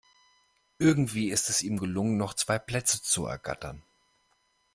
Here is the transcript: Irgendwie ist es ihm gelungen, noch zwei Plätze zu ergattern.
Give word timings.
Irgendwie 0.79 1.29
ist 1.29 1.51
es 1.51 1.61
ihm 1.61 1.77
gelungen, 1.77 2.17
noch 2.17 2.33
zwei 2.33 2.57
Plätze 2.57 3.03
zu 3.03 3.27
ergattern. 3.27 3.83